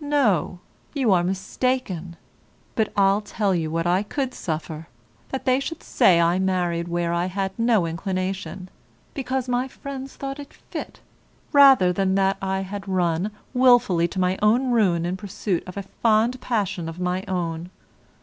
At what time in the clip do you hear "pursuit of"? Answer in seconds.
15.18-15.76